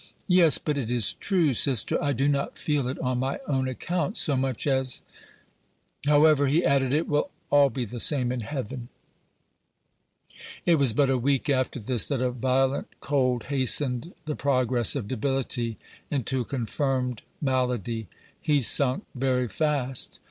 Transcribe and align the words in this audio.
"Yes, 0.33 0.57
but 0.57 0.79
it 0.79 0.89
is 0.89 1.13
true, 1.13 1.53
sister: 1.53 1.95
I 2.03 2.11
do 2.11 2.27
not 2.27 2.57
feel 2.57 2.87
it 2.87 2.97
on 2.97 3.19
my 3.19 3.39
own 3.47 3.67
account 3.67 4.17
so 4.17 4.35
much 4.35 4.65
as 4.65 5.03
However," 6.07 6.47
he 6.47 6.65
added, 6.65 6.91
"it 6.91 7.07
will 7.07 7.29
all 7.51 7.69
be 7.69 7.85
the 7.85 7.99
same 7.99 8.31
in 8.31 8.39
heaven." 8.39 8.89
It 10.65 10.79
was 10.79 10.93
but 10.93 11.11
a 11.11 11.19
week 11.19 11.51
after 11.51 11.79
this 11.79 12.07
that 12.07 12.19
a 12.19 12.31
violent 12.31 12.87
cold 12.99 13.43
hastened 13.53 14.15
the 14.25 14.35
progress 14.35 14.95
of 14.95 15.07
debility 15.07 15.77
into 16.09 16.41
a 16.41 16.45
confirmed 16.45 17.21
malady. 17.39 18.07
He 18.41 18.61
sunk 18.61 19.03
very 19.13 19.47
fast. 19.47 20.19